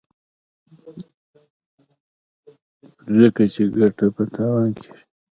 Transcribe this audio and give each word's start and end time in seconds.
ځکه 3.17 3.43
چې 3.53 3.61
ګټه 3.77 4.05
په 4.15 4.23
تاوان 4.33 4.69
کېږي. 4.77 5.03